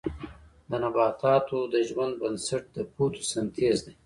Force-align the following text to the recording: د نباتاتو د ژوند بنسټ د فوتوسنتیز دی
د 0.69 0.71
نباتاتو 0.83 1.57
د 1.73 1.75
ژوند 1.87 2.13
بنسټ 2.21 2.63
د 2.75 2.77
فوتوسنتیز 2.93 3.77
دی 3.85 3.93